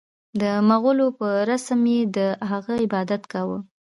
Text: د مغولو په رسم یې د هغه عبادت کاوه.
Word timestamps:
د 0.41 0.43
مغولو 0.69 1.07
په 1.19 1.27
رسم 1.49 1.81
یې 1.93 2.01
د 2.15 2.19
هغه 2.49 2.73
عبادت 2.83 3.21
کاوه. 3.33 3.57